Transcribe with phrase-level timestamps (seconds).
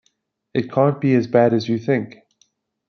[0.55, 2.15] It can't be as bad as you think.